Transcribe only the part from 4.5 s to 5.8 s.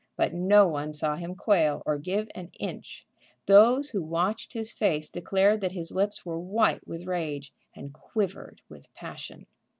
his face declared that